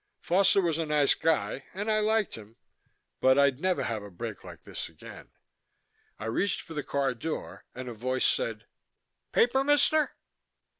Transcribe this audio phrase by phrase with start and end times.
[0.23, 2.57] Foster was a nice guy and I liked him
[3.19, 5.29] but I'd never have a break like this again.
[6.17, 8.65] I reached for the car door and a voice said,
[9.31, 10.15] "Paper, mister?"